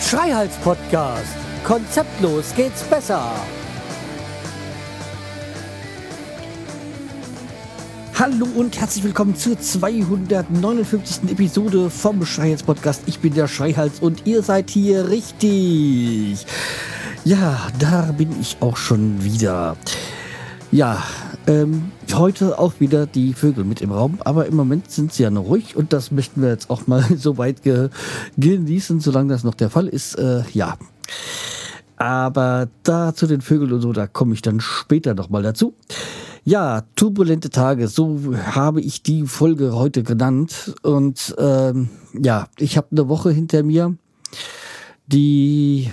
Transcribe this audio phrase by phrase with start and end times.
[0.00, 1.36] Schreihals Podcast.
[1.64, 3.30] Konzeptlos geht's besser.
[8.18, 11.30] Hallo und herzlich willkommen zur 259.
[11.30, 13.02] Episode vom Schreihals Podcast.
[13.06, 16.44] Ich bin der Schreihals und ihr seid hier richtig.
[17.24, 19.76] Ja, da bin ich auch schon wieder.
[20.72, 21.04] Ja,
[21.46, 25.28] ähm, heute auch wieder die Vögel mit im Raum, aber im Moment sind sie ja
[25.28, 27.90] noch ruhig und das möchten wir jetzt auch mal so weit ge
[28.38, 30.14] genießen, solange das noch der Fall ist.
[30.14, 30.78] Äh, ja.
[31.98, 35.74] Aber da zu den Vögeln und so, da komme ich dann später nochmal dazu.
[36.42, 40.74] Ja, turbulente Tage, so habe ich die Folge heute genannt.
[40.80, 43.94] Und ähm, ja, ich habe eine Woche hinter mir,
[45.06, 45.90] die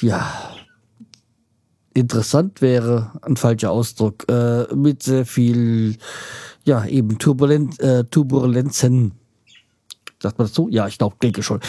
[0.00, 0.24] ja
[1.94, 5.96] interessant wäre, ein falscher Ausdruck, äh, mit sehr viel,
[6.64, 9.12] ja, eben Turbulent, äh, Turbulenzen.
[10.22, 10.68] Sagt man das so?
[10.68, 11.60] Ja, ich glaube, denke schon.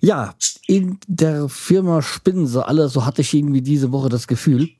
[0.00, 0.34] Ja,
[0.66, 4.70] in der Firma spinnen sie alle, so hatte ich irgendwie diese Woche das Gefühl,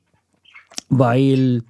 [0.89, 1.63] weil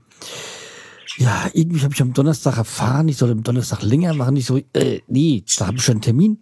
[1.18, 4.36] ja, irgendwie habe ich am Donnerstag erfahren, ich soll am Donnerstag länger machen.
[4.38, 6.40] Ich so, äh, nee, da habe ich schon einen Termin.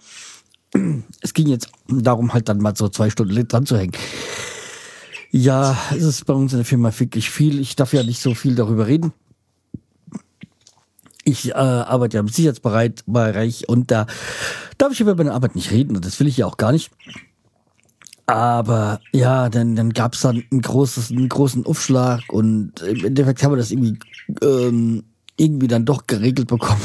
[1.21, 3.93] Es ging jetzt darum, halt dann mal so zwei Stunden dran zu hängen.
[5.31, 7.59] Ja, es ist bei uns in der Firma wirklich viel.
[7.59, 9.13] Ich darf ja nicht so viel darüber reden.
[11.23, 14.07] Ich äh, arbeite ja im Sicherheitsbereich und da
[14.79, 16.89] darf ich über meine Arbeit nicht reden und das will ich ja auch gar nicht.
[18.25, 23.43] Aber ja, dann, dann gab es dann ein großes, einen großen Aufschlag und im Endeffekt
[23.43, 23.99] haben wir das irgendwie,
[24.41, 25.03] ähm,
[25.37, 26.81] irgendwie dann doch geregelt bekommen.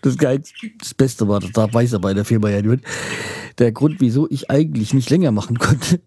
[0.00, 0.42] Das Geil,
[0.80, 2.84] das Beste war, das weiß er bei der Firma ja nicht.
[3.58, 6.00] Der Grund, wieso ich eigentlich nicht länger machen konnte,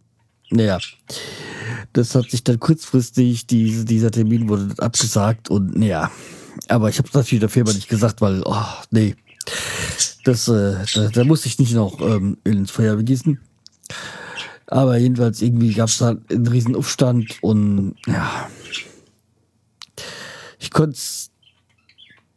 [0.50, 0.80] naja,
[1.94, 6.12] das hat sich dann kurzfristig, diese, dieser Termin wurde abgesagt und naja,
[6.68, 9.16] aber ich habe natürlich der Firma nicht gesagt, weil, oh, nee,
[10.24, 13.40] das, äh, da, da musste ich nicht noch ähm, ins Feuer begießen.
[14.68, 18.50] Aber jedenfalls irgendwie gab es da einen riesen Aufstand und ja,
[20.60, 21.30] ich konnte es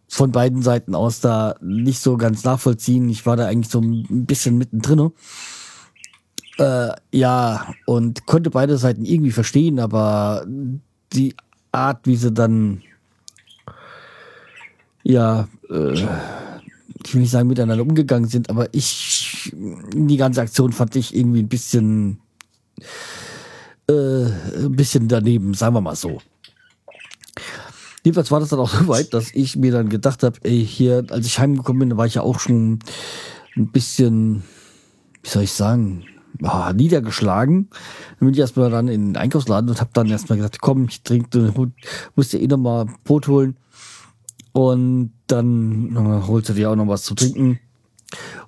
[0.09, 3.09] von beiden Seiten aus da nicht so ganz nachvollziehen.
[3.09, 5.13] Ich war da eigentlich so ein bisschen mittendrin.
[6.59, 10.45] Äh, ja, und konnte beide Seiten irgendwie verstehen, aber
[11.13, 11.35] die
[11.71, 12.83] Art, wie sie dann,
[15.05, 20.97] ja, äh, ich will nicht sagen, miteinander umgegangen sind, aber ich, die ganze Aktion fand
[20.97, 22.19] ich irgendwie ein bisschen,
[23.89, 26.21] äh, ein bisschen daneben, sagen wir mal so.
[28.03, 31.05] Jedenfalls war das dann auch so weit, dass ich mir dann gedacht habe, ey, hier,
[31.11, 32.81] als ich heimgekommen bin, war ich ja auch schon
[33.57, 34.43] ein bisschen,
[35.23, 36.05] wie soll ich sagen,
[36.43, 37.69] oh, niedergeschlagen.
[37.71, 41.03] Dann bin ich erstmal dann in den Einkaufsladen und habe dann erstmal gesagt, komm, ich
[41.03, 41.53] trinke,
[42.15, 43.57] musste eh nochmal Brot holen.
[44.53, 47.61] Und dann holst du dir auch noch was zu trinken.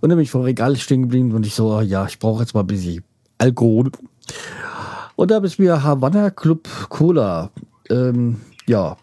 [0.01, 2.43] Und dann bin ich vor Regal stehen geblieben und ich so, oh, ja, ich brauche
[2.43, 3.05] jetzt mal ein bisschen
[3.39, 3.91] Alkohol.
[5.17, 7.51] Und da habe ich mir Havana Club Cola,
[7.91, 8.97] ähm, ja,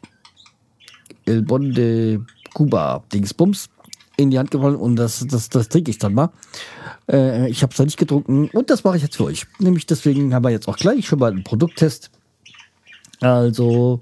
[1.25, 3.69] El Bonde Cuba Dingsbums
[4.17, 6.31] in die Hand gefallen und das, das, das trinke ich dann mal.
[7.09, 9.45] Äh, ich habe es noch nicht getrunken und das mache ich jetzt für euch.
[9.59, 12.09] Nämlich deswegen haben wir jetzt auch gleich schon mal einen Produkttest.
[13.21, 14.01] Also,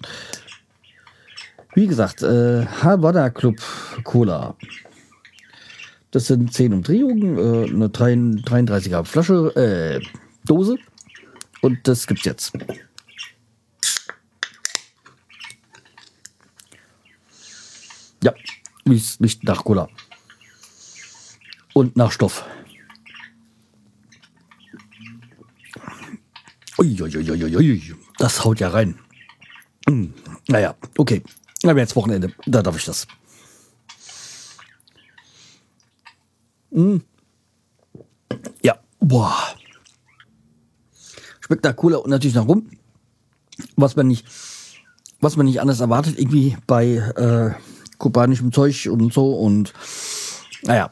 [1.73, 3.57] wie gesagt, äh, Havana Club
[4.03, 4.55] Cola.
[6.11, 10.05] Das sind 10 Umdrehungen, äh, eine 33er Flasche, äh,
[10.45, 10.77] Dose.
[11.61, 12.53] Und das gibt's jetzt.
[18.23, 18.33] Ja,
[18.87, 19.89] riecht nach Cola.
[21.75, 22.45] Und nach Stoff.
[28.17, 28.97] Das haut ja rein.
[29.85, 30.13] Hm,
[30.47, 31.21] naja, okay.
[31.63, 33.05] Aber jetzt Wochenende, da darf ich das.
[36.71, 37.03] Hm.
[38.63, 39.35] Ja, boah.
[41.41, 42.69] Spektakulärer und natürlich nach rum.
[43.75, 44.25] Was man nicht,
[45.19, 47.53] was man nicht anders erwartet, irgendwie bei äh,
[47.97, 49.73] kubanischem Zeug und so und
[50.63, 50.89] naja.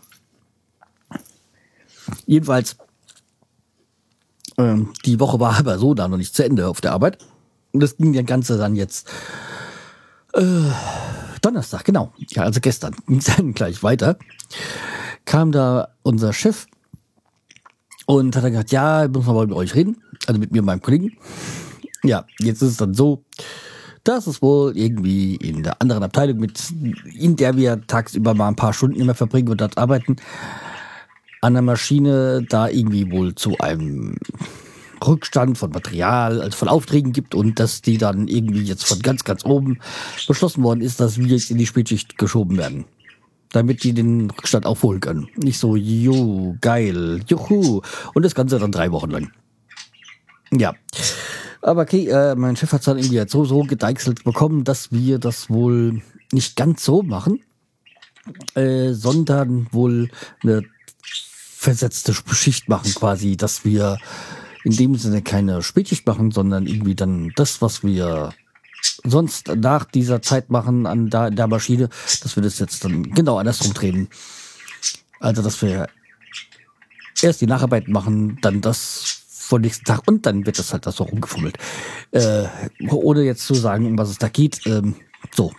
[2.25, 2.77] Jedenfalls
[4.57, 7.17] ähm, die Woche war aber so da noch nicht zu Ende auf der Arbeit.
[7.71, 9.09] Und das ging der Ganze dann jetzt
[10.33, 10.71] äh,
[11.41, 12.13] Donnerstag, genau.
[12.29, 14.17] Ja, also gestern ging es dann gleich weiter.
[15.25, 16.67] Kam da unser Chef
[18.05, 20.01] und hat dann gesagt, ja, ich muss mal mit euch reden.
[20.27, 21.17] Also mit mir und meinem Kollegen.
[22.03, 23.23] Ja, jetzt ist es dann so,
[24.03, 26.61] dass es wohl irgendwie in der anderen Abteilung mit,
[27.13, 30.17] in der wir tagsüber mal ein paar Stunden immer verbringen und dort arbeiten,
[31.43, 34.15] an der Maschine da irgendwie wohl zu einem
[35.05, 39.25] Rückstand von Material, also von Aufträgen gibt und dass die dann irgendwie jetzt von ganz,
[39.25, 39.79] ganz oben
[40.25, 42.85] beschlossen worden ist, dass wir jetzt in die Spätschicht geschoben werden.
[43.51, 45.27] Damit die den Rückstand aufholen können.
[45.35, 47.81] Nicht so, jo, geil, juhu.
[48.13, 49.31] Und das Ganze dann drei Wochen lang.
[50.51, 50.73] Ja.
[51.61, 54.93] Aber okay, äh, mein Chef hat es dann irgendwie jetzt so, so gedeichselt bekommen, dass
[54.93, 56.01] wir das wohl
[56.31, 57.41] nicht ganz so machen,
[58.55, 60.09] äh, sondern wohl
[60.41, 60.63] eine
[61.63, 63.97] versetzte Schicht machen quasi, dass wir
[64.63, 68.33] in dem Sinne keine Spätschicht machen, sondern irgendwie dann das, was wir
[69.05, 71.89] sonst nach dieser Zeit machen an der, der Maschine,
[72.21, 74.09] dass wir das jetzt dann genau andersrum drehen.
[75.19, 75.87] Also, dass wir
[77.21, 80.97] erst die Nacharbeit machen, dann das vor nächsten Tag und dann wird das halt das
[80.97, 81.57] so rumgefummelt.
[82.11, 82.45] Äh,
[82.89, 84.65] ohne jetzt zu sagen, um was es da geht.
[84.65, 84.95] Ähm,
[85.31, 85.51] so.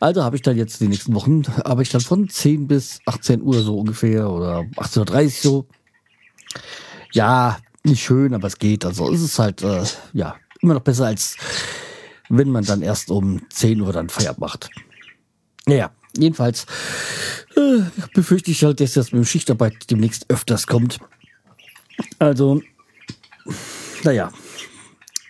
[0.00, 3.42] Also habe ich dann jetzt die nächsten Wochen, aber ich dann von 10 bis 18
[3.42, 5.66] Uhr so ungefähr oder 18.30 Uhr so.
[7.12, 8.84] Ja, nicht schön, aber es geht.
[8.84, 11.36] Also es ist halt, äh, ja, immer noch besser als
[12.28, 14.70] wenn man dann erst um 10 Uhr dann Feierabend macht.
[15.66, 16.66] Naja, jedenfalls
[17.56, 17.82] äh,
[18.14, 20.98] befürchte ich halt, dass das mit dem Schichtarbeit demnächst öfters kommt.
[22.18, 22.62] Also,
[24.04, 24.32] naja,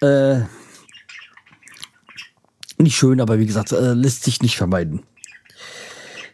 [0.01, 0.41] äh,
[2.79, 5.03] nicht schön, aber wie gesagt, äh, lässt sich nicht vermeiden.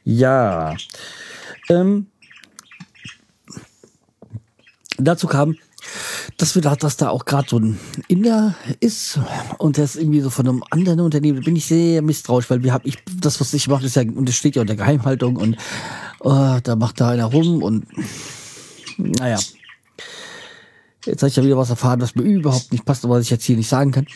[0.05, 0.75] Ja,
[1.69, 2.06] ähm,
[4.99, 5.56] dazu kam,
[6.37, 7.79] dass wir da, dass da auch gerade so ein
[8.09, 9.19] Inder ist
[9.59, 12.62] und der ist irgendwie so von einem anderen Unternehmen, da bin ich sehr misstrauisch, weil
[12.62, 15.37] wir haben ich das was ich mache ist ja und das steht ja unter Geheimhaltung
[15.37, 15.56] und
[16.21, 17.87] oh, da macht da einer rum und
[18.99, 19.38] naja.
[21.05, 23.31] Jetzt habe ich ja wieder was erfahren, was mir überhaupt nicht passt, aber was ich
[23.31, 24.06] jetzt hier nicht sagen kann.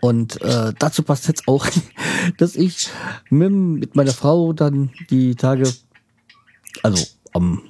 [0.00, 1.66] Und äh, dazu passt jetzt auch,
[2.38, 2.88] dass ich
[3.30, 5.72] mit, meiner Frau dann die Tage,
[6.82, 7.62] also am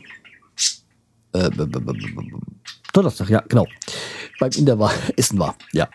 [1.32, 1.50] äh,
[2.92, 3.66] Donnerstag, ja, genau.
[4.38, 5.88] Beim Inder war, Essen war, ja.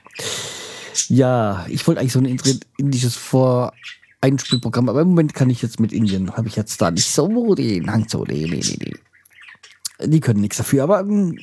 [1.08, 5.92] Ja, ich wollte eigentlich so ein indisches Voreinspielprogramm, aber im Moment kann ich jetzt mit
[5.92, 10.08] Indien, habe ich jetzt da nicht so den Hang zu, nee, nee, nee, nee.
[10.08, 11.40] Die können nichts dafür, aber ähm,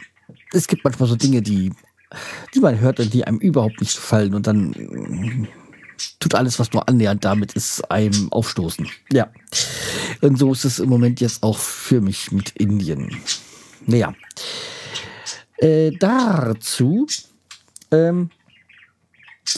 [0.52, 1.72] es gibt manchmal so Dinge, die,
[2.54, 5.48] die man hört und die einem überhaupt nicht gefallen und dann äh,
[6.18, 8.88] tut alles, was nur annähernd damit ist, einem aufstoßen.
[9.12, 9.30] Ja.
[10.20, 13.16] Und so ist es im Moment jetzt auch für mich mit Indien.
[13.86, 14.14] Naja.
[15.58, 17.06] Äh, dazu
[17.90, 18.30] ähm,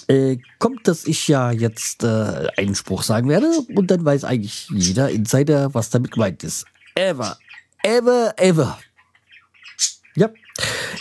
[0.08, 4.68] äh, kommt, dass ich ja jetzt äh, einen Spruch sagen werde und dann weiß eigentlich
[4.70, 6.64] jeder Insider, was damit gemeint ist.
[6.94, 7.38] Ever,
[7.82, 8.78] ever, ever.
[10.14, 10.28] Ja,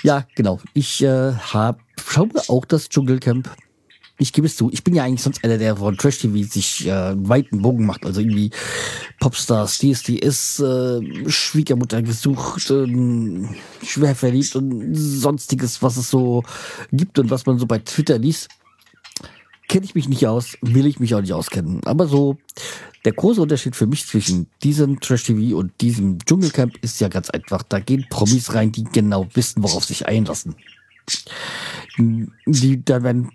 [0.03, 0.59] ja, genau.
[0.73, 3.49] Ich äh, habe schaue auch das Dschungelcamp
[4.21, 6.85] ich gebe es zu, ich bin ja eigentlich sonst einer, der von Trash TV sich
[6.85, 8.05] äh, einen weiten Bogen macht.
[8.05, 8.51] Also irgendwie
[9.19, 13.47] Popstars, DSDS, äh, Schwiegermutter gesucht, äh,
[13.83, 16.43] schwer verliebt und sonstiges, was es so
[16.91, 18.49] gibt und was man so bei Twitter liest.
[19.71, 21.79] Kenne ich mich nicht aus, will ich mich auch nicht auskennen.
[21.85, 22.35] Aber so,
[23.05, 27.29] der große Unterschied für mich zwischen diesem Trash TV und diesem Dschungelcamp ist ja ganz
[27.29, 27.63] einfach.
[27.63, 30.55] Da gehen Promis rein, die genau wissen, worauf sich einlassen.
[31.97, 33.31] Die, da werden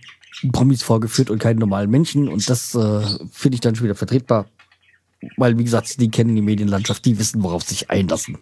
[0.52, 2.28] Promis vorgeführt und keinen normalen Menschen.
[2.28, 3.00] Und das äh,
[3.32, 4.44] finde ich dann schon wieder vertretbar.
[5.38, 8.36] Weil, wie gesagt, die kennen die Medienlandschaft, die wissen, worauf sich einlassen.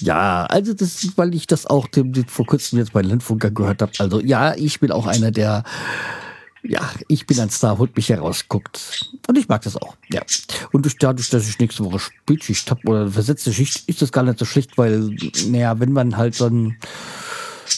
[0.00, 3.50] Ja, also das, ist, weil ich das auch dem, dem vor kurzem jetzt bei Landfunker
[3.50, 3.92] gehört habe.
[3.98, 5.64] Also ja, ich bin auch einer, der,
[6.62, 9.10] ja, ich bin ein Star, holt mich herausguckt.
[9.26, 10.22] Und ich mag das auch, ja.
[10.72, 14.22] Und durch, dadurch, dass ich nächste Woche Spätschicht habe oder versetzte Schicht, ist das gar
[14.22, 16.76] nicht so schlecht, weil, naja, wenn man halt dann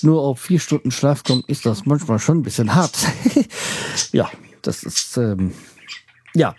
[0.03, 2.97] nur auf vier Stunden Schlaf kommt, ist das manchmal schon ein bisschen hart.
[4.13, 4.31] ja,
[4.63, 5.53] das ist, ähm,
[6.35, 6.55] ja.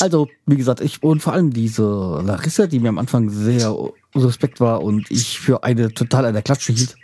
[0.00, 1.82] Also, wie gesagt, ich und vor allem diese
[2.22, 3.74] Larissa, die mir am Anfang sehr
[4.20, 6.96] suspekt war und ich für eine total eine Klatsche hielt,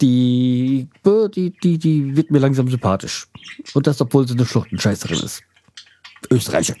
[0.00, 3.26] die, die, die, die wird mir langsam sympathisch.
[3.74, 5.42] Und das, obwohl sie eine Schluchtenscheißerin ist.
[6.30, 6.74] Österreicher.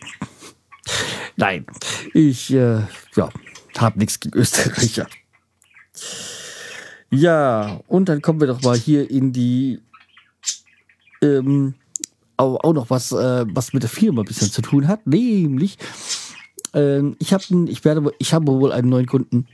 [1.36, 1.66] Nein,
[2.14, 2.82] ich, äh,
[3.16, 3.28] ja,
[3.76, 5.06] habe nichts gegen Österreicher.
[7.10, 9.80] Ja, und dann kommen wir doch mal hier in die
[11.22, 11.74] ähm,
[12.36, 15.78] auch, auch noch was, äh, was mit der Firma ein bisschen zu tun hat, nämlich
[16.74, 19.46] ähm, ich habe ich werde ich habe wohl einen neuen Kunden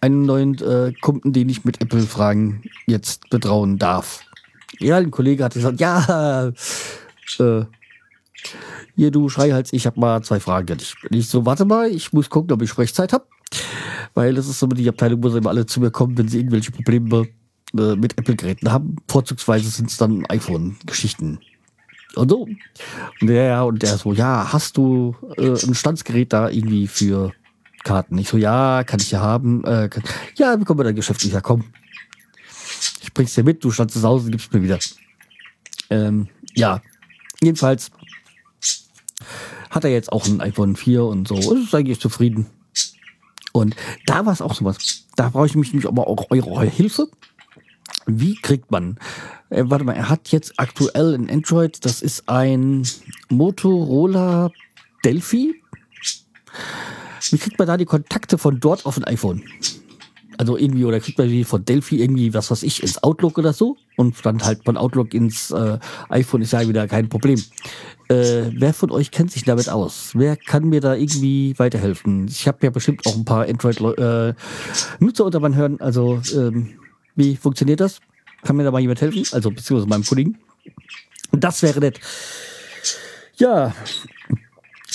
[0.00, 4.20] einen neuen äh, Kunden, den ich mit Apple Fragen jetzt betrauen darf.
[4.78, 6.52] Ja, ein Kollege hat gesagt, ja,
[7.38, 7.64] äh,
[8.94, 10.78] hier du Schreihals, ich habe mal zwei Fragen an.
[11.10, 13.26] Ich so, warte mal, ich muss gucken, ob ich Sprechzeit habe
[14.16, 16.38] weil das ist so die Abteilung, wo sie immer alle zu mir kommen, wenn sie
[16.38, 17.28] irgendwelche Probleme
[17.78, 18.96] äh, mit Apple-Geräten haben.
[19.08, 21.38] Vorzugsweise sind es dann iPhone-Geschichten.
[22.16, 22.48] Und so.
[23.20, 27.32] Und der, und der so, ja, hast du äh, ein Standsgerät da irgendwie für
[27.86, 28.18] Giftkarten.
[28.18, 29.64] Ich so, ja, kann ich ja haben.
[29.64, 30.02] Äh, kann,
[30.36, 31.24] ja, bekommen wir dein Geschäft.
[31.24, 31.64] Ich ja, komm.
[33.02, 34.78] Ich bring's dir mit, du standst zu Hause, gibst mir wieder.
[35.90, 36.82] Ähm, ja,
[37.40, 37.90] jedenfalls
[39.70, 41.36] hat er jetzt auch ein iPhone 4 und so.
[41.36, 42.46] Ist eigentlich zufrieden.
[43.52, 43.74] Und
[44.06, 45.06] da war es auch sowas.
[45.14, 47.08] Da brauche ich mich nämlich aber auch eure Hilfe.
[48.06, 48.98] Wie kriegt man?
[49.50, 52.86] Äh, warte mal, er hat jetzt aktuell ein Android, das ist ein
[53.28, 54.50] Motorola
[55.04, 55.60] Delphi.
[57.30, 59.42] Wie kriegt man da die Kontakte von dort auf ein iPhone?
[60.38, 63.52] Also irgendwie, oder kriegt man wie von Delphi irgendwie, was weiß ich, ins Outlook oder
[63.52, 63.76] so?
[63.96, 65.78] Und dann halt von Outlook ins äh,
[66.10, 67.42] iPhone ist ja wieder kein Problem.
[68.08, 70.10] Äh, wer von euch kennt sich damit aus?
[70.14, 72.28] Wer kann mir da irgendwie weiterhelfen?
[72.28, 74.34] Ich habe ja bestimmt auch ein paar Android-Nutzer
[75.00, 75.80] äh, unter man hören.
[75.80, 76.74] Also, ähm,
[77.16, 78.00] wie funktioniert das?
[78.42, 79.24] Kann mir da mal jemand helfen?
[79.32, 80.38] Also, beziehungsweise meinem Kollegen.
[81.32, 82.00] Das wäre nett.
[83.36, 83.74] Ja.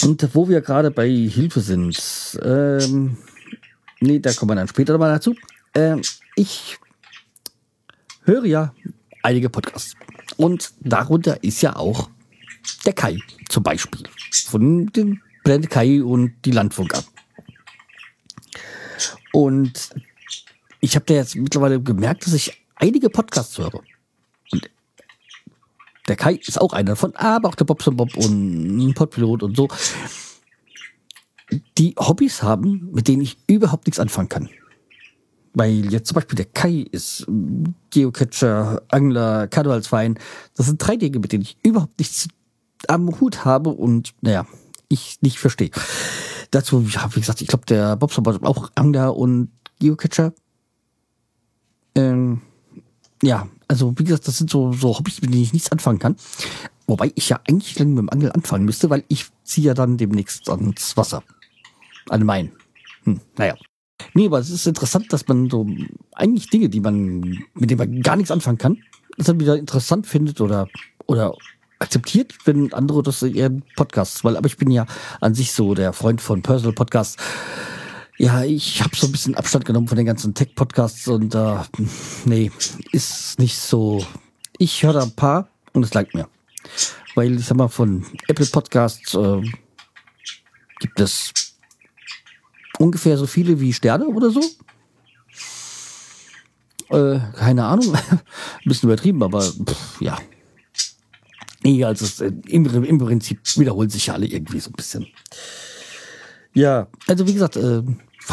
[0.04, 3.18] Und wo wir gerade bei Hilfe sind, ähm,
[4.04, 5.36] Nee, da kommen wir dann später nochmal dazu.
[5.75, 6.01] Ähm,
[6.36, 6.80] ich
[8.24, 8.74] höre ja
[9.22, 9.94] einige Podcasts.
[10.38, 12.10] Und darunter ist ja auch
[12.84, 14.01] der Kai zum Beispiel.
[14.48, 17.04] Von dem Planet Kai und die Landfunker.
[19.34, 19.92] Und
[20.82, 23.82] ich habe da jetzt mittlerweile gemerkt, dass ich einige Podcasts höre.
[24.52, 24.70] Und
[26.08, 29.68] der Kai ist auch einer davon, aber auch der Bobson Bob und Podpilot und so
[31.78, 34.50] die Hobbys haben, mit denen ich überhaupt nichts anfangen kann.
[35.54, 37.28] Weil jetzt zum Beispiel der Kai ist
[37.90, 40.18] Geocacher, Angler, Karnevalsverein.
[40.56, 42.30] Das sind drei Dinge, mit denen ich überhaupt nichts
[42.88, 44.48] am Hut habe und naja,
[44.88, 45.72] ich nicht verstehe.
[46.52, 50.34] Dazu, ja, wie gesagt, ich glaube, der Bobson war auch Angler und Geocacher.
[51.95, 52.41] Ähm,
[53.24, 56.15] ja, also wie gesagt, das sind so, so Hobbys, mit denen ich nichts anfangen kann.
[56.88, 60.50] Wobei ich ja eigentlich mit dem Angeln anfangen müsste, weil ich ziehe ja dann demnächst
[60.50, 61.24] ans Wasser
[62.10, 62.51] an Main.
[63.03, 63.55] Hm, naja.
[64.13, 65.67] Nee, aber es ist interessant, dass man so
[66.13, 67.19] eigentlich Dinge, die man,
[67.53, 68.77] mit denen man gar nichts anfangen kann,
[69.17, 70.67] das dann wieder interessant findet oder,
[71.05, 71.33] oder
[71.79, 74.86] akzeptiert, wenn andere das ihren Podcasts, weil, aber ich bin ja
[75.19, 77.17] an sich so der Freund von Personal Podcasts.
[78.22, 81.58] Ja, ich habe so ein bisschen Abstand genommen von den ganzen Tech-Podcasts und äh,
[82.25, 82.51] nee,
[82.92, 84.06] ist nicht so.
[84.60, 86.28] Ich höre da ein paar und es langt mir.
[87.16, 89.42] Weil, ich sag mal, von Apple Podcasts äh,
[90.80, 91.34] gibt es
[92.78, 94.42] ungefähr so viele wie Sterne oder so.
[96.96, 97.96] Äh, keine Ahnung.
[97.96, 98.20] Ein
[98.66, 100.20] bisschen übertrieben, aber pff, ja.
[101.63, 105.08] Nee, also es, äh, im, im, Prinzip wiederholen sich ja alle irgendwie so ein bisschen.
[106.54, 107.82] Ja, also wie gesagt, äh,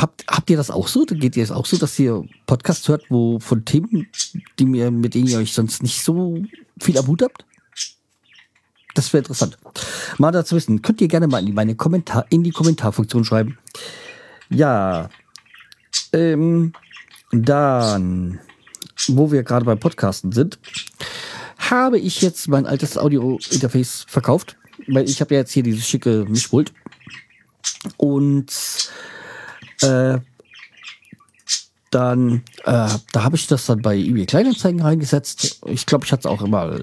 [0.01, 1.05] habt, habt ihr das auch so?
[1.05, 4.09] Geht ihr es auch so, dass ihr Podcasts hört, wo von Themen,
[4.59, 6.43] die mir, mit denen ihr euch sonst nicht so
[6.81, 7.45] viel am Hut habt?
[8.95, 9.59] Das wäre interessant.
[10.19, 13.59] Mal dazu wissen, könnt ihr gerne mal in die, meine Kommentar, in die Kommentarfunktion schreiben.
[14.51, 15.11] Ja,
[16.13, 16.73] ähm,
[17.31, 18.41] dann,
[19.09, 20.59] wo wir gerade beim Podcasten sind,
[21.59, 26.25] habe ich jetzt mein altes Audio-Interface verkauft, weil ich habe ja jetzt hier dieses schicke
[26.27, 26.73] Mischpult
[27.99, 28.91] und
[29.83, 30.19] äh,
[31.91, 35.61] dann, äh, da habe ich das dann bei eBay Kleinanzeigen reingesetzt.
[35.67, 36.79] Ich glaube, ich hatte es auch immer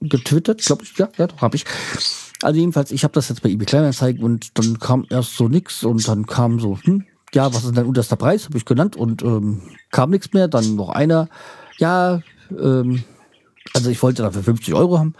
[0.00, 1.64] getwittert, glaube ich, ja, ja, habe ich.
[2.42, 5.84] Also jedenfalls, ich habe das jetzt bei eBay Kleinanzeigen und dann kam erst so nix
[5.84, 7.04] und dann kam so, hm,
[7.34, 10.48] ja, was ist dein unterster Preis, habe ich genannt und ähm, kam nichts mehr.
[10.48, 11.28] Dann noch einer,
[11.78, 13.04] ja, ähm,
[13.74, 15.14] also ich wollte dafür 50 Euro haben.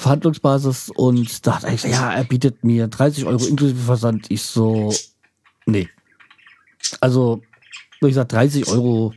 [0.00, 4.26] Verhandlungsbasis und da hat er gesagt, ja, er bietet mir 30 Euro inklusive Versand.
[4.28, 4.92] Ich so,
[5.66, 5.88] nee.
[7.00, 7.42] Also,
[8.00, 9.12] wie gesagt, 30 Euro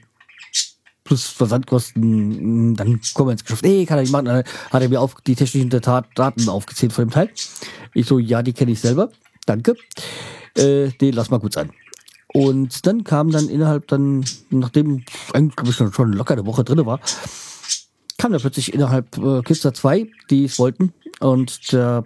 [1.03, 3.63] plus Versandkosten, mm, dann kommen wir ins Geschäft.
[3.63, 4.25] Nee, kann er nicht machen.
[4.25, 7.29] Dann hat er mir auf die technischen Daten aufgezählt von dem Teil.
[7.93, 9.09] Ich so, ja, die kenne ich selber.
[9.45, 9.75] Danke.
[10.57, 11.71] Äh, nee, lass mal gut sein.
[12.33, 16.99] Und dann kam dann innerhalb dann, nachdem eigentlich ich schon locker eine Woche drin war,
[18.23, 20.93] kam da plötzlich innerhalb äh, Kister 2, die es wollten.
[21.19, 22.05] Und der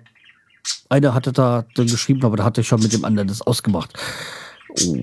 [0.89, 3.93] eine hatte da dann geschrieben, aber da hatte ich schon mit dem anderen das ausgemacht.
[4.83, 4.97] Oh.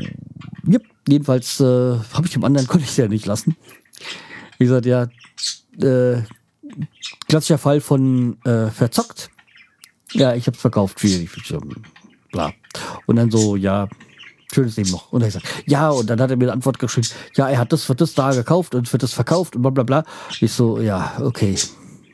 [0.66, 0.82] Yep.
[1.06, 3.56] Jedenfalls äh, habe ich dem anderen konnte ich ja nicht lassen.
[4.58, 5.06] Wie gesagt, ja,
[5.80, 6.22] äh,
[7.28, 9.30] klassischer Fall von äh, verzockt.
[10.14, 11.30] Ja, ich habe es verkauft, schwierig,
[12.32, 12.52] bla.
[13.06, 13.88] Und dann so, ja,
[14.54, 15.12] schönes Leben noch.
[15.12, 17.72] Und er sagt, ja, und dann hat er mir eine Antwort geschrieben, ja, er hat
[17.72, 20.04] das für das da gekauft und für das verkauft und bla bla bla.
[20.40, 21.56] Ich so, ja, okay.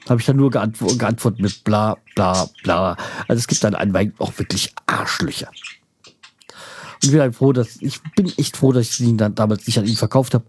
[0.08, 2.96] Habe ich dann nur geantw geantwortet mit bla bla bla.
[3.28, 5.48] Also es gibt dann einen auch wirklich Arschlöcher.
[5.48, 9.66] Und ich bin halt froh, dass ich bin echt froh, dass ich ihn dann damals
[9.66, 10.44] nicht an ihn verkauft habe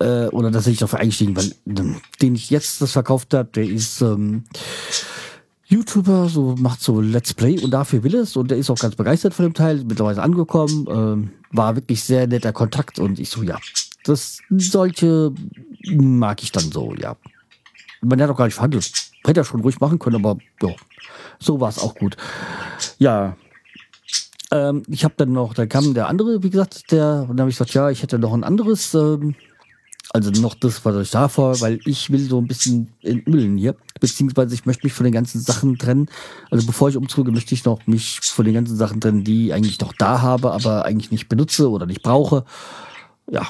[0.00, 3.64] äh, oder dass ich dafür eingestiegen, weil ähm, den ich jetzt das verkauft habe, der
[3.64, 4.44] ist ähm,
[5.70, 8.96] YouTuber, so macht so Let's Play und dafür will es und der ist auch ganz
[8.96, 13.44] begeistert von dem Teil, mittlerweile angekommen, ähm, war wirklich sehr netter Kontakt und ich so,
[13.44, 13.56] ja,
[14.04, 15.32] das solche
[15.92, 17.16] mag ich dann so, ja.
[18.02, 18.90] Man hat auch gar nicht verhandelt.
[19.24, 20.74] Hätte er schon ruhig machen können, aber ja,
[21.38, 22.16] so war es auch gut.
[22.98, 23.36] Ja,
[24.50, 27.50] ähm, ich habe dann noch, da kam der andere, wie gesagt, der, und dann habe
[27.50, 29.36] ich gesagt, ja, ich hätte noch ein anderes, ähm,
[30.12, 34.54] also noch das, was ich davor, weil ich will so ein bisschen entmüllen hier, beziehungsweise
[34.54, 36.06] ich möchte mich von den ganzen Sachen trennen.
[36.50, 39.54] Also bevor ich umzuge, möchte ich noch mich von den ganzen Sachen trennen, die ich
[39.54, 42.44] eigentlich noch da habe, aber eigentlich nicht benutze oder nicht brauche.
[43.30, 43.46] Ja,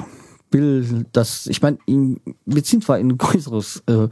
[0.50, 4.08] will das, ich meine, wir ziehen zwar in ein größeres äh,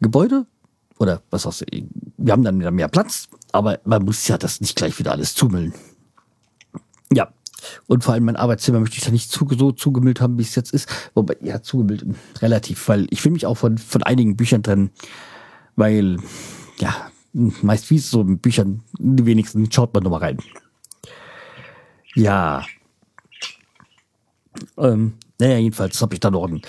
[0.00, 0.46] Gebäude,
[0.98, 1.64] oder was heißt,
[2.16, 5.34] wir haben dann wieder mehr Platz, aber man muss ja das nicht gleich wieder alles
[5.34, 5.74] zumüllen.
[7.12, 7.32] Ja.
[7.86, 10.54] Und vor allem mein Arbeitszimmer möchte ich da nicht zu, so zugemüllt haben, wie es
[10.54, 10.88] jetzt ist.
[11.14, 12.04] Wobei, ja, zugemüllt
[12.40, 14.90] relativ, weil ich will mich auch von, von einigen Büchern trennen,
[15.76, 16.18] weil,
[16.78, 20.38] ja, meist wie es so mit Büchern, die wenigsten schaut man nochmal rein.
[22.14, 22.64] Ja.
[24.78, 26.62] Ähm, naja, jedenfalls habe ich da noch ein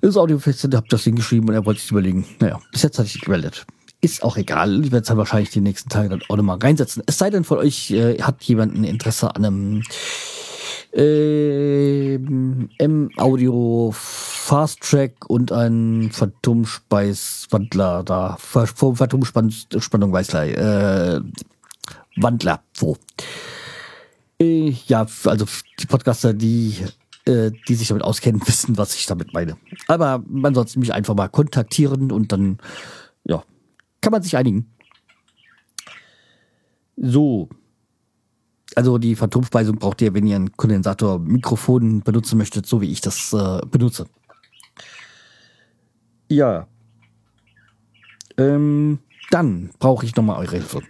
[0.00, 2.26] das Audiofest, hab das Ding geschrieben und er wollte sich überlegen.
[2.40, 3.66] Naja, bis jetzt hatte ich gemeldet
[4.02, 4.84] ist auch egal.
[4.84, 7.04] Ich werde es dann wahrscheinlich die nächsten Tage dann auch nochmal reinsetzen.
[7.06, 9.82] Es sei denn, von euch äh, hat jemand ein Interesse an einem
[10.92, 12.16] äh,
[12.78, 13.94] M-Audio
[14.44, 18.36] Fast Track und ein Phantomspeiswandler da.
[18.38, 20.50] Phantomspannung Weißlei.
[20.50, 21.20] Äh,
[22.16, 22.60] Wandler.
[22.72, 22.96] So.
[24.40, 25.46] Äh, ja, also
[25.78, 26.74] die Podcaster, die
[27.24, 29.56] äh, die sich damit auskennen, wissen, was ich damit meine.
[29.86, 32.58] Aber man sollte mich einfach mal kontaktieren und dann,
[33.22, 33.44] ja,
[34.00, 34.72] kann man sich einigen.
[36.96, 37.48] So.
[38.74, 43.32] Also die Phantomspeisung braucht ihr, wenn ihr ein Kondensator-Mikrofon benutzen möchtet, so wie ich das
[43.32, 44.06] äh, benutze.
[46.32, 46.66] Ja.
[48.38, 50.80] Ähm, dann brauche ich nochmal eure Hilfe.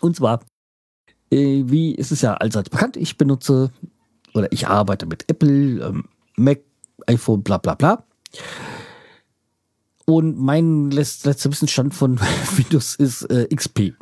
[0.00, 0.40] Und zwar,
[1.30, 3.70] äh, wie ist es ja allseits bekannt, ich benutze
[4.34, 6.60] oder ich arbeite mit Apple, ähm, Mac,
[7.06, 8.04] iPhone, bla bla bla.
[10.06, 12.20] Und mein letzter Wissensstand von
[12.56, 13.94] Windows ist äh, XP.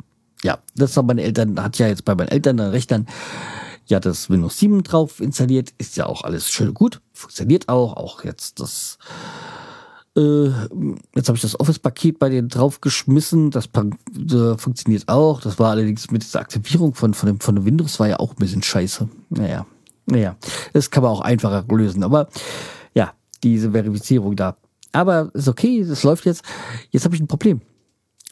[0.43, 3.07] Ja, das haben meine Eltern, hat ja jetzt bei meinen Eltern an Rechnern
[3.85, 5.73] ja das Windows 7 drauf installiert.
[5.77, 7.01] Ist ja auch alles schön gut.
[7.13, 7.95] Funktioniert auch.
[7.95, 8.97] Auch jetzt das,
[10.17, 10.47] äh,
[11.15, 13.51] jetzt habe ich das Office-Paket bei denen draufgeschmissen.
[13.51, 15.41] Das äh, funktioniert auch.
[15.41, 18.31] Das war allerdings mit dieser Aktivierung von, von, dem, von dem Windows war ja auch
[18.31, 19.07] ein bisschen scheiße.
[19.29, 19.65] Naja,
[20.05, 20.35] naja,
[20.73, 22.03] das kann man auch einfacher lösen.
[22.03, 22.27] Aber
[22.93, 24.57] ja, diese Verifizierung da
[24.93, 26.45] aber ist okay, es läuft jetzt.
[26.91, 27.61] Jetzt habe ich ein Problem.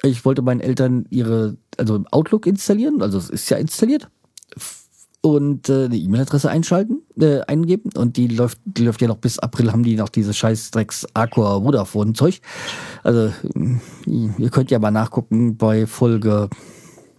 [0.04, 4.10] Ich wollte meinen Eltern ihre, also Outlook installieren, also es ist ja installiert.
[5.24, 7.92] Und äh, eine E-Mail-Adresse einschalten, äh, eingeben.
[7.96, 11.06] Und die läuft, die läuft ja noch bis April, haben die noch diese scheiß Drecks
[11.14, 12.42] Aqua Vodafone-Zeug.
[13.04, 13.32] Also,
[14.06, 16.50] ihr könnt ja mal nachgucken bei Folge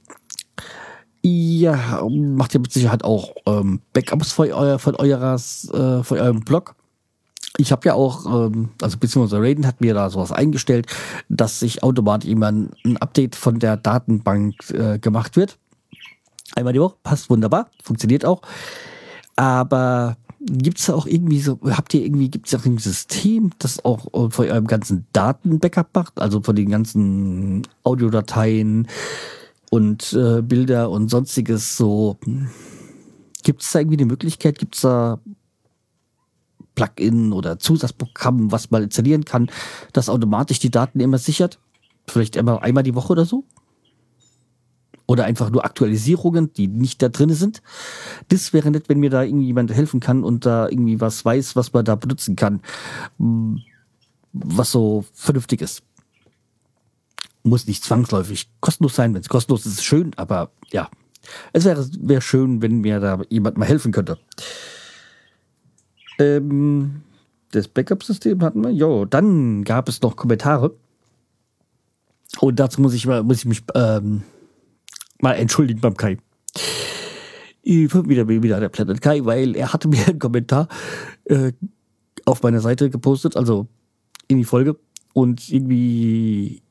[1.22, 1.76] Ihr
[2.08, 6.76] macht ja mit Sicherheit auch ähm, Backups von, euer, von, eures, äh, von eurem Blog.
[7.58, 10.88] Ich habe ja auch, ähm, also beziehungsweise Raiden hat mir da sowas eingestellt,
[11.30, 15.58] dass sich automatisch immer ein, ein Update von der Datenbank äh, gemacht wird.
[16.56, 18.42] Einmal die Woche, passt wunderbar, funktioniert auch.
[19.36, 23.52] Aber Gibt es da auch irgendwie so, habt ihr irgendwie, gibt es auch ein System,
[23.58, 28.88] das auch äh, von eurem ganzen Daten-Backup macht, also von den ganzen Audiodateien
[29.72, 32.18] und äh, Bilder und sonstiges so?
[33.44, 35.20] Gibt es da irgendwie die Möglichkeit, gibt es da
[36.76, 39.50] Plugin oder Zusatzprogramm, was man installieren kann,
[39.94, 41.60] das automatisch die Daten immer sichert?
[42.08, 43.46] Vielleicht immer einmal die Woche oder so?
[45.08, 47.62] Oder einfach nur Aktualisierungen, die nicht da drin sind.
[48.30, 51.74] Das wäre nett, wenn mir da irgendjemand helfen kann und da irgendwie was weiß, was
[51.74, 52.62] man da benutzen kann,
[54.34, 55.84] was so vernünftig ist.
[57.44, 59.14] Muss nicht zwangsläufig kostenlos sein.
[59.14, 60.90] Wenn es kostenlos ist, ist es schön, aber ja,
[61.54, 64.18] es wäre wär schön, wenn mir da jemand mal helfen könnte.
[66.20, 67.02] Ähm,
[67.52, 68.72] das Backup-System hatten wir.
[68.72, 70.76] Jo, dann gab es noch Kommentare.
[72.40, 74.24] Und dazu muss ich, mal, muss ich mich ähm,
[75.22, 76.18] mal entschuldigen beim Kai.
[77.62, 80.68] Ich bin wieder, wieder der Planet Kai, weil er hatte mir einen Kommentar
[81.26, 81.54] äh,
[82.26, 83.68] auf meiner Seite gepostet, also
[84.28, 84.78] in die Folge.
[85.14, 86.62] Und irgendwie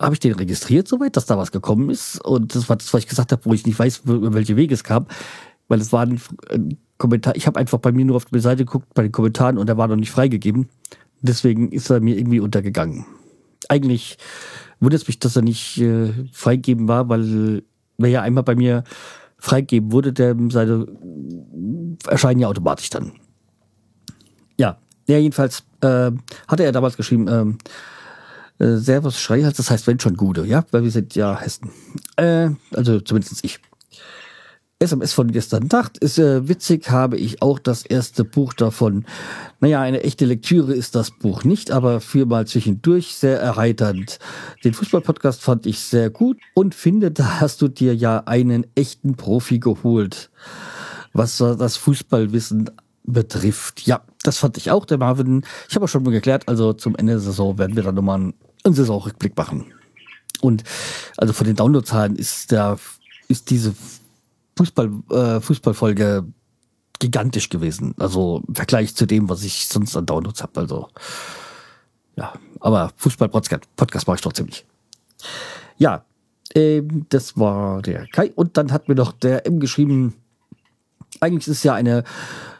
[0.00, 2.24] habe ich den registriert soweit, dass da was gekommen ist.
[2.24, 4.74] Und das war das, was ich gesagt habe, wo ich nicht weiß, über welche Wege
[4.74, 5.06] es kam.
[5.66, 8.64] Weil es war ein, ein Kommentar, ich habe einfach bei mir nur auf die Seite
[8.64, 10.68] geguckt, bei den Kommentaren und er war noch nicht freigegeben.
[11.20, 13.06] Deswegen ist er mir irgendwie untergegangen.
[13.68, 14.18] Eigentlich
[14.80, 17.62] wundert es mich, dass er nicht äh, freigegeben war, weil
[17.98, 18.84] wer ja einmal bei mir
[19.38, 20.86] freigegeben wurde, der Seite
[22.06, 23.12] erscheinen ja automatisch dann.
[24.56, 26.10] Ja, ja jedenfalls äh,
[26.48, 27.58] hatte er damals geschrieben, ähm,
[28.58, 31.70] äh, Servus Schreihals, das heißt wenn schon Gude, ja, weil wir sind ja Hessen.
[32.16, 33.60] Äh, also zumindest ich.
[34.80, 39.06] SMS von gestern Nacht ist äh, witzig, habe ich auch das erste Buch davon.
[39.58, 44.20] Naja, eine echte Lektüre ist das Buch nicht, aber für mal zwischendurch sehr erheiternd.
[44.62, 49.16] Den Fußballpodcast fand ich sehr gut und finde, da hast du dir ja einen echten
[49.16, 50.30] Profi geholt,
[51.12, 52.70] was das Fußballwissen
[53.02, 53.84] betrifft.
[53.84, 55.42] Ja, das fand ich auch, der Marvin.
[55.68, 58.20] Ich habe auch schon mal geklärt, also zum Ende der Saison werden wir dann nochmal
[58.20, 59.72] einen, einen Saisonrückblick machen.
[60.40, 60.62] Und
[61.16, 62.78] also von den Downloadzahlen ist der,
[63.26, 63.74] ist diese
[64.58, 66.24] Fußball, äh, Fußballfolge
[66.98, 67.94] gigantisch gewesen.
[67.98, 70.60] Also im Vergleich zu dem, was ich sonst an Downloads habe.
[70.60, 70.88] Also
[72.16, 74.66] ja, aber Fußball-Podcast mache ich trotzdem nicht.
[75.76, 76.04] Ja,
[76.54, 78.32] ähm, das war der Kai.
[78.34, 80.14] Und dann hat mir noch der M geschrieben,
[81.20, 82.02] eigentlich ist es ja eine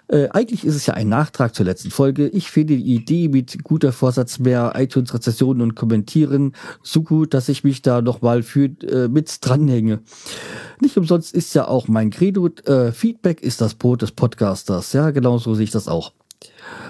[0.09, 2.29] äh, eigentlich ist es ja ein Nachtrag zur letzten Folge.
[2.29, 7.62] Ich finde die Idee mit guter Vorsatz mehr iTunes-Rezessionen und Kommentieren so gut, dass ich
[7.62, 10.01] mich da nochmal für äh, mit dranhänge.
[10.81, 14.92] Nicht umsonst ist ja auch mein Credo, äh, Feedback ist das Brot des Podcasters.
[14.92, 16.12] Ja, genau so sehe ich das auch.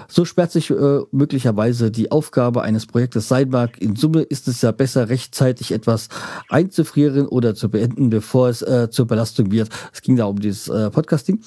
[0.07, 3.79] So sperrt sich äh, möglicherweise die Aufgabe eines Projektes sein mag.
[3.81, 6.09] In Summe ist es ja besser, rechtzeitig etwas
[6.49, 9.69] einzufrieren oder zu beenden, bevor es äh, zur Belastung wird.
[9.93, 11.41] Es ging da um dieses äh, Podcasting.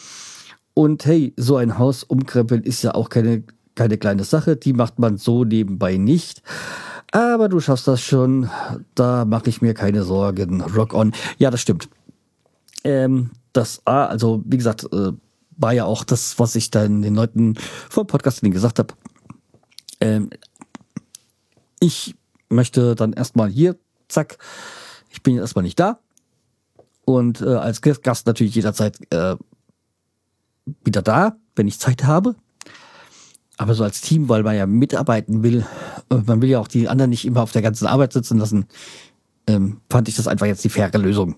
[0.74, 4.56] Und hey, so ein Haus umkrempeln ist ja auch keine, keine kleine Sache.
[4.56, 6.42] Die macht man so nebenbei nicht.
[7.10, 8.48] Aber du schaffst das schon.
[8.94, 10.62] Da mache ich mir keine Sorgen.
[10.62, 11.12] Rock on.
[11.38, 11.88] Ja, das stimmt.
[12.84, 15.12] Ähm, das A, also wie gesagt, äh,
[15.56, 17.54] war ja auch das, was ich dann den Leuten
[17.90, 18.94] vom Podcast gesagt habe.
[20.00, 20.30] Ähm,
[21.80, 22.16] ich
[22.48, 23.76] möchte dann erstmal hier,
[24.08, 24.38] zack,
[25.10, 25.98] ich bin erstmal nicht da.
[27.04, 29.36] Und äh, als Gast natürlich jederzeit äh,
[30.84, 32.34] wieder da, wenn ich Zeit habe.
[33.58, 35.64] Aber so als Team, weil man ja mitarbeiten will,
[36.10, 38.66] äh, man will ja auch die anderen nicht immer auf der ganzen Arbeit sitzen lassen,
[39.46, 41.36] ähm, fand ich das einfach jetzt die faire Lösung.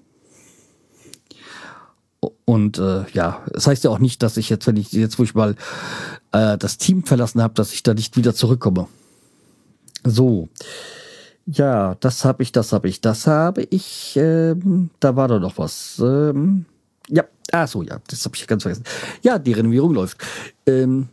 [2.44, 5.22] Und äh, ja, das heißt ja auch nicht, dass ich jetzt, wenn ich jetzt, wo
[5.22, 5.56] ich mal
[6.32, 8.86] äh, das Team verlassen habe, dass ich da nicht wieder zurückkomme.
[10.04, 10.48] So.
[11.46, 14.16] Ja, das habe ich, das habe ich, das habe ich.
[14.16, 16.00] Ähm, da war doch noch was.
[16.02, 16.66] Ähm,
[17.08, 18.84] ja, ah so, ja, das habe ich ganz vergessen.
[19.22, 20.18] Ja, die Renovierung läuft.
[20.66, 21.08] Ähm,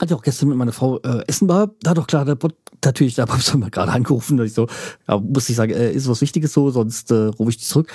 [0.00, 3.14] hatte auch gestern mit meiner Frau äh, Essen war, da doch klar, der Bot, natürlich,
[3.14, 4.66] da habe ich mal gerade angerufen, dass ich so,
[5.08, 7.92] ja, muss ich sagen, äh, ist was Wichtiges so, sonst äh, rufe ich dich zurück.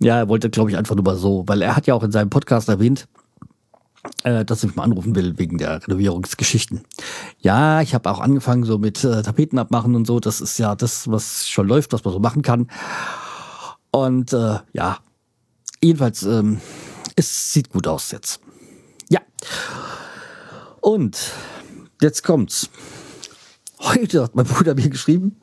[0.00, 2.12] Ja, er wollte, glaube ich, einfach nur mal so, weil er hat ja auch in
[2.12, 3.08] seinem Podcast erwähnt,
[4.22, 6.82] äh, dass ich mal anrufen will wegen der Renovierungsgeschichten.
[7.40, 10.20] Ja, ich habe auch angefangen so mit äh, Tapeten abmachen und so.
[10.20, 12.68] Das ist ja das, was schon läuft, was man so machen kann.
[13.90, 14.98] Und äh, ja,
[15.82, 16.60] jedenfalls, ähm,
[17.16, 18.40] es sieht gut aus jetzt.
[19.08, 19.20] Ja.
[20.80, 21.32] Und
[22.00, 22.70] jetzt kommt's.
[23.80, 25.40] Heute hat mein Bruder mir geschrieben.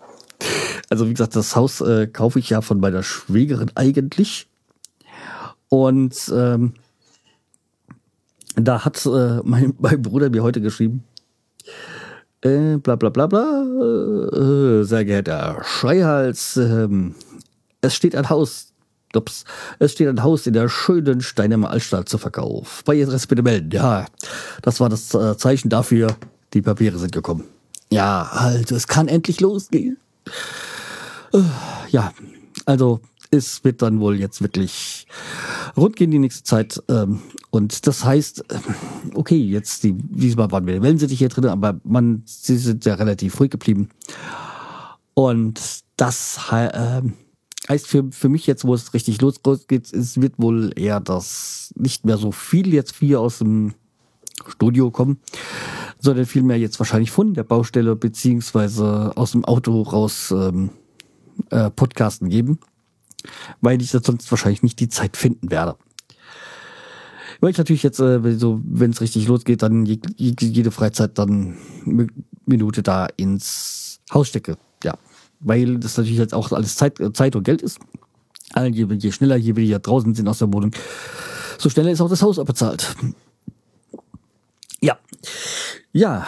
[0.89, 4.48] Also wie gesagt, das Haus äh, kaufe ich ja von meiner Schwägerin eigentlich.
[5.69, 6.74] Und ähm,
[8.56, 11.04] da hat äh, mein, mein Bruder mir heute geschrieben,
[12.41, 13.63] äh, bla bla bla bla,
[14.32, 16.88] äh, sehr geehrter Schreihals, äh,
[17.82, 18.74] es steht ein Haus
[19.15, 19.43] Ups.
[19.80, 22.84] Es steht ein Haus in der schönen Steinheimer Altstadt zu Verkauf.
[22.86, 23.71] Bei Adresse bitte melden.
[23.71, 24.06] Ja,
[24.62, 26.15] das war das äh, Zeichen dafür.
[26.54, 27.43] Die Papiere sind gekommen.
[27.91, 29.97] Ja, also es kann endlich losgehen.
[31.89, 32.13] Ja,
[32.65, 33.01] also
[33.32, 35.08] es wird dann wohl jetzt wirklich
[35.75, 36.82] rund gehen die nächste Zeit.
[36.88, 38.60] Ähm, und das heißt, äh,
[39.13, 43.39] okay, jetzt die, diesmal waren wir in hier drin, aber man, sie sind ja relativ
[43.39, 43.89] ruhig geblieben.
[45.13, 45.62] Und
[45.97, 47.01] das äh,
[47.67, 52.06] heißt für, für mich jetzt, wo es richtig losgeht, es wird wohl eher das nicht
[52.06, 53.73] mehr so viel jetzt hier aus dem
[54.47, 55.19] Studio kommen,
[55.99, 60.69] sondern vielmehr jetzt wahrscheinlich von der Baustelle beziehungsweise aus dem Auto raus ähm,
[61.49, 62.60] äh, Podcasten geben,
[63.62, 65.75] weil ich sonst wahrscheinlich nicht die Zeit finden werde.
[67.39, 71.58] Weil ich natürlich jetzt, äh, so, wenn es richtig losgeht, dann je, jede Freizeit dann
[72.45, 74.58] Minute da ins Haus stecke.
[74.84, 74.97] Ja,
[75.39, 77.80] weil das natürlich jetzt auch alles Zeit, Zeit und Geld ist.
[78.58, 80.71] Je, je schneller, je weniger draußen sind aus der Wohnung,
[81.58, 82.95] so schneller ist auch das Haus abbezahlt.
[84.82, 84.98] Ja.
[85.91, 86.26] Ja,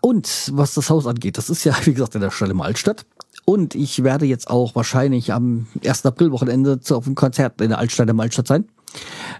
[0.00, 3.06] und was das Haus angeht, das ist ja, wie gesagt, in der Stelle im Altstadt.
[3.44, 6.06] Und ich werde jetzt auch wahrscheinlich am 1.
[6.06, 8.66] April-Wochenende auf einem Konzert in der Altstadt im Altstadt sein.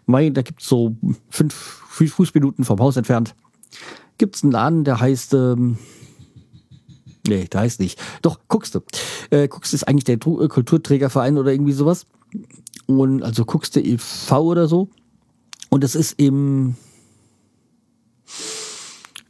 [0.07, 0.97] Weil da gibt's so
[1.29, 3.35] fünf Fußminuten vom Haus entfernt.
[4.19, 5.79] Gibt's einen Laden, der heißt, ähm,
[7.27, 8.01] nee, der heißt nicht.
[8.23, 8.81] Doch, guckst du.
[9.31, 12.07] Äh, guckst ist eigentlich der äh, Kulturträgerverein oder irgendwie sowas.
[12.87, 14.43] Und also guckst du e.V.
[14.43, 14.89] oder so.
[15.69, 16.77] Und es ist im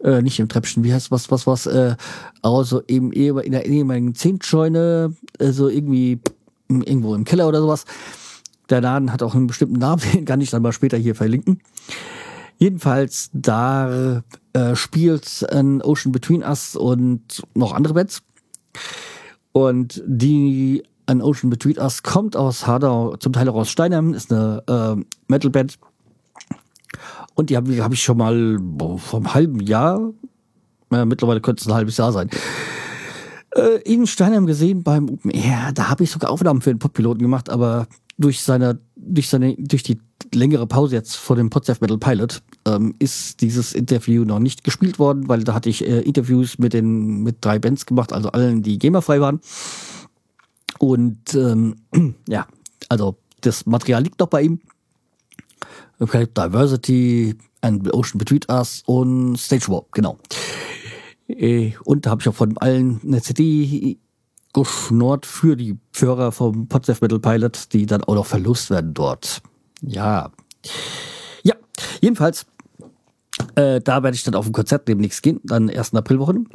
[0.03, 1.95] äh, nicht im Treppchen, wie heißt was, was, was, äh,
[2.43, 6.21] also eben in der ehemaligen Zehntscheune, äh, so irgendwie
[6.69, 7.85] irgendwo im Keller oder sowas.
[8.71, 11.61] Der Laden hat auch einen bestimmten Namen, den kann ich dann mal später hier verlinken.
[12.61, 18.23] Jedenfalls, da äh, spielt ein Ocean Between Us und noch andere Bands.
[19.53, 24.31] Und die An Ocean Between Us kommt aus Hardau, zum Teil auch aus Steinheim, ist
[24.31, 25.79] eine äh, Metalband
[27.35, 30.13] und die habe hab ich schon mal boah, vor einem halben Jahr,
[30.93, 32.29] äh, mittlerweile könnte es ein halbes Jahr sein,
[33.55, 35.71] äh, in Steinheim gesehen beim Open Air.
[35.75, 37.87] Da habe ich sogar Aufnahmen für den Poppiloten gemacht, aber
[38.21, 39.99] durch seine, durch seine, durch die
[40.35, 44.99] längere Pause jetzt vor dem Potsdam Metal Pilot ähm, ist dieses Interview noch nicht gespielt
[44.99, 48.63] worden, weil da hatte ich äh, Interviews mit den mit drei Bands gemacht, also allen,
[48.63, 49.41] die GEMA-frei waren.
[50.79, 51.77] Und ähm,
[52.29, 52.47] ja,
[52.91, 54.61] also das Material liegt noch bei ihm.
[55.99, 60.19] Diversity and Ocean Between Us und Stage Warp, genau.
[61.27, 63.99] Äh, und da habe ich auch von allen eine CD
[64.53, 69.43] geschnurrt für die Führer vom Potsdam Metal Pilot, die dann auch noch verlust werden dort.
[69.83, 70.31] Ja.
[71.43, 71.55] Ja,
[72.01, 72.47] jedenfalls,
[73.55, 75.95] äh, da werde ich dann auf ein Konzert demnächst gehen, dann 1.
[75.95, 76.49] Aprilwochen.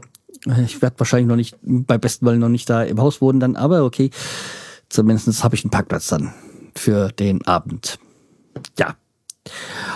[0.64, 3.56] Ich werde wahrscheinlich noch nicht, bei besten Willen noch nicht da im Haus wohnen dann,
[3.56, 4.12] aber okay.
[4.90, 6.34] Zumindest habe ich einen Parkplatz dann
[6.76, 7.98] für den Abend.
[8.78, 8.96] Ja,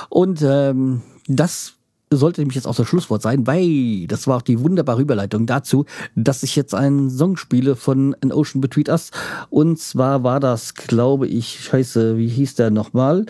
[0.09, 1.73] und ähm, das
[2.11, 5.85] sollte nämlich jetzt auch das Schlusswort sein, weil das war auch die wunderbare Überleitung dazu,
[6.15, 9.11] dass ich jetzt einen Song spiele von An Ocean Between Us.
[9.49, 13.25] Und zwar war das, glaube ich, scheiße, wie hieß der nochmal?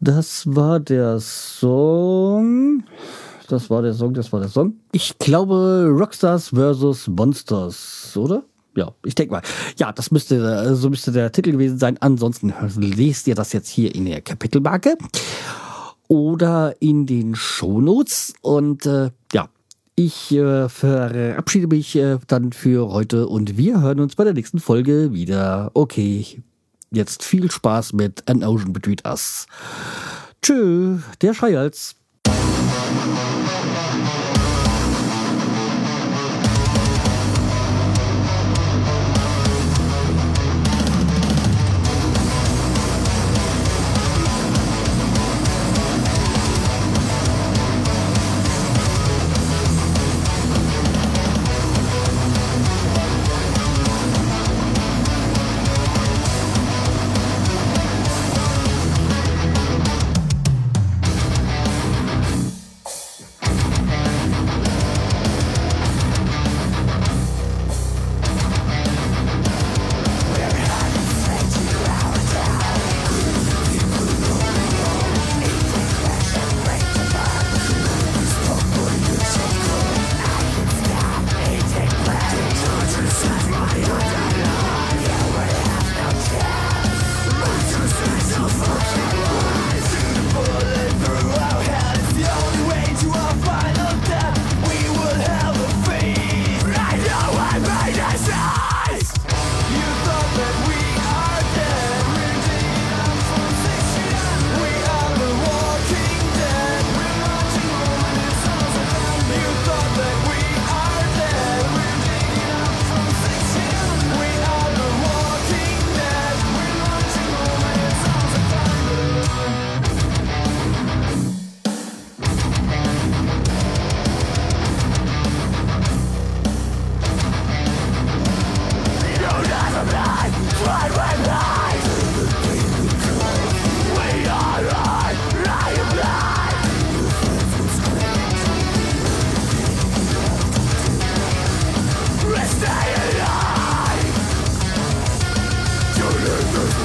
[0.00, 2.84] Das war der Song.
[3.48, 4.74] Das war der Song, das war der Song.
[4.92, 7.08] Ich glaube Rockstars vs.
[7.08, 8.44] Monsters, oder?
[8.76, 9.42] Ja, ich denke mal.
[9.78, 11.96] Ja, das müsste, so müsste der Titel gewesen sein.
[12.00, 14.96] Ansonsten lest ihr das jetzt hier in der Kapitelmarke
[16.10, 18.34] oder in den Shownotes.
[18.42, 19.48] Und äh, ja,
[19.94, 24.58] ich äh, verabschiede mich äh, dann für heute und wir hören uns bei der nächsten
[24.58, 25.70] Folge wieder.
[25.74, 26.42] Okay,
[26.90, 29.46] jetzt viel Spaß mit An Ocean Between Us.
[30.42, 31.94] Tschö, der Schreihals.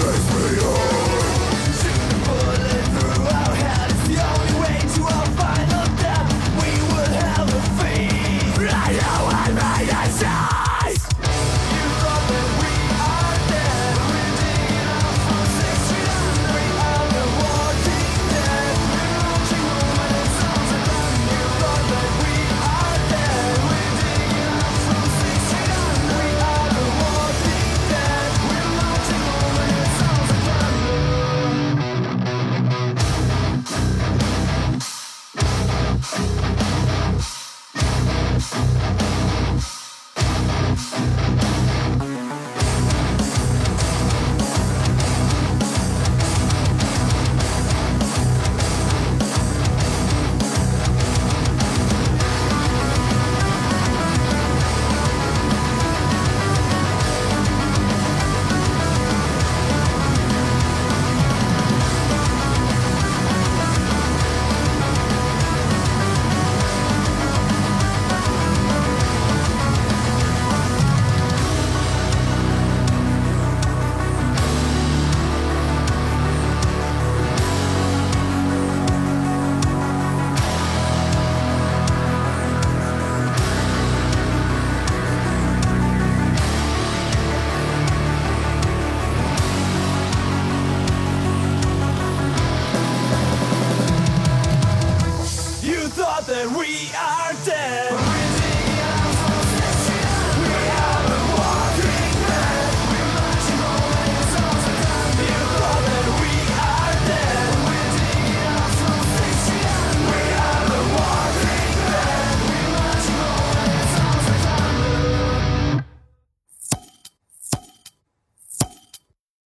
[0.03, 0.64] Leave me